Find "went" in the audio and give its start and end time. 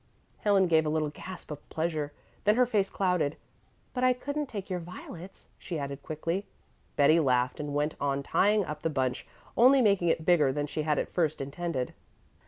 7.75-7.93